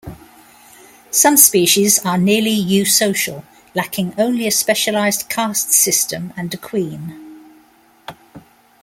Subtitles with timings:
[1.11, 3.43] Some species are nearly eusocial,
[3.75, 7.55] lacking only a specialized caste system and a queen.